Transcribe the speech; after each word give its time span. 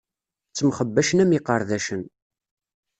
Ttemxebbacen 0.49 1.23
am 1.23 1.31
iqerdacen. 1.37 2.01